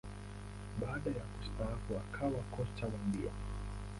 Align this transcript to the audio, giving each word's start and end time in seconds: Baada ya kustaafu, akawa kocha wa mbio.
Baada 0.81 1.09
ya 1.11 1.23
kustaafu, 1.25 1.95
akawa 1.97 2.43
kocha 2.57 2.85
wa 2.85 2.97
mbio. 3.07 3.31